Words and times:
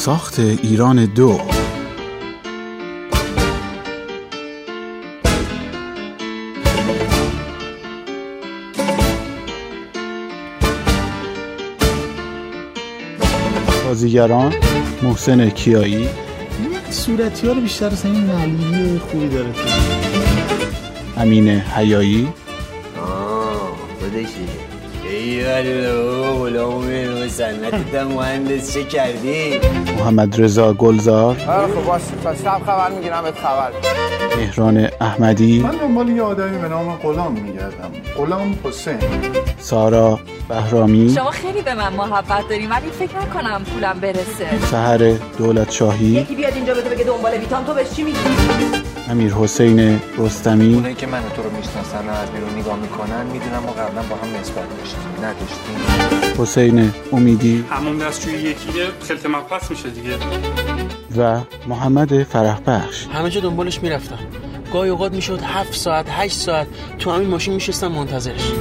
ساخت 0.00 0.38
ایران 0.38 1.04
دو. 1.04 1.40
بازیگران 13.84 14.54
محسن 15.02 15.50
کیایی. 15.50 16.08
صورتی 16.90 17.46
ها 17.46 17.52
رو 17.52 17.60
بیشتر 17.60 17.86
از 17.86 18.04
این 18.04 18.24
معلومی 18.24 18.98
خوبی 18.98 19.28
داره 19.28 19.52
تو. 19.52 19.60
امین 21.16 21.48
حیایی. 21.48 22.28
آه 22.96 23.76
خودشی 24.00 24.69
ای 25.10 25.44
والله 25.44 26.38
غلام 26.38 27.28
سنت 27.28 27.94
مهندس 27.94 28.74
چه 28.74 28.84
کردی؟ 28.84 29.60
محمد 29.98 30.40
رضا 30.42 30.72
گلزار 30.72 31.34
خب 31.34 31.84
باش 31.86 32.02
تا 32.24 32.34
شب 32.34 32.60
خبر 32.66 32.90
می‌گیرم 32.90 33.22
بهت 33.22 33.34
خبر 33.34 33.70
مهران 34.36 34.88
احمدی 35.00 35.60
من 35.60 35.70
دنبال 35.70 36.08
یه 36.08 36.22
آدمی 36.22 36.58
به 36.58 36.68
نام 36.68 36.96
غلام 36.96 37.32
میگردم 37.32 37.90
غلام 38.16 38.58
حسین 38.64 38.98
سارا 39.58 40.20
بهرامی 40.48 41.12
شما 41.14 41.30
خیلی 41.30 41.62
به 41.62 41.74
من 41.74 41.92
محبت 41.92 42.48
داری 42.48 42.66
ولی 42.66 42.90
فکر 42.98 43.18
نکنم 43.18 43.62
پولم 43.64 44.00
برسه 44.00 44.66
سهر 44.70 45.14
دولت 45.38 45.70
شاهی 45.70 46.06
یکی 46.06 46.34
بیاد 46.34 46.54
اینجا 46.54 46.74
بده 46.74 46.90
بگه 46.90 47.04
دنبال 47.04 47.32
ویتام 47.32 47.64
تو 47.64 47.74
بهش 47.74 47.90
چی 47.90 48.02
میگی 48.02 48.18
امیر 49.10 49.32
حسین 49.34 50.00
رستمی. 50.18 50.74
اونایی 50.74 50.94
که 50.94 51.06
من 51.06 51.22
تو 51.36 51.42
رو 51.42 51.50
می‌شناسن 51.50 52.08
و 52.08 52.10
از 52.10 52.30
بیرون 52.30 52.58
نگاه 52.58 52.76
می‌کنن 52.76 53.26
می‌دونم 53.26 53.62
ما 53.66 53.72
قبلا 53.72 54.02
با 54.02 54.16
هم 54.16 54.40
نسبت 54.40 54.78
داشتیم 54.78 55.24
نداشتیم. 55.24 56.42
حسین 56.42 56.92
امیدی. 57.12 57.64
همون 57.70 57.98
دستشویی 57.98 58.34
یکیه 58.34 58.86
خلط 59.08 59.26
پس 59.26 59.70
میشه 59.70 59.90
دیگه. 59.90 60.16
و 61.18 61.40
محمد 61.68 62.22
فرح 62.22 62.60
بخش 62.60 63.06
همه 63.06 63.30
جا 63.30 63.40
دنبالش 63.40 63.82
می‌رفتم. 63.82 64.18
گاهی 64.72 64.90
اوقات 64.90 65.12
می‌شد 65.12 65.40
هفت 65.42 65.74
ساعت 65.74 66.06
هشت 66.10 66.36
ساعت 66.36 66.66
تو 66.98 67.10
همین 67.10 67.28
ماشین 67.28 67.54
میشستم 67.54 67.88
منتظرش. 67.88 68.52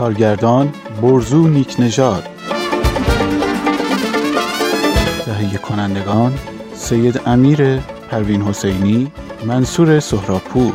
کارگردان 0.00 0.72
برزو 1.02 1.48
نژاد 1.80 2.28
تهیه 5.24 5.58
کنندگان 5.58 6.32
سید 6.74 7.20
امیر 7.26 7.76
پروین 8.10 8.42
حسینی 8.42 9.12
منصور 9.46 10.00
سهراپور 10.00 10.72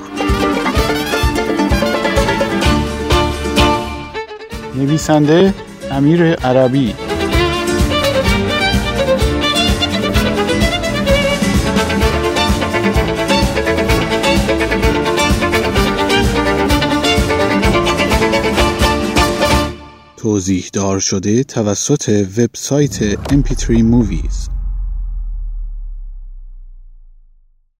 نویسنده 4.75 5.53
امیر 5.91 6.33
عربی. 6.33 6.95
توضیح 20.25 20.69
دار 20.73 20.99
شده 20.99 21.43
توسط 21.43 22.25
وبسایت 22.37 23.15
mp3 23.15 23.65
movies. 23.67 24.49